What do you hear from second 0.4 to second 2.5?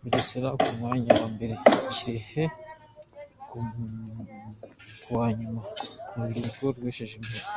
ku mwanya wa mbere Kirehe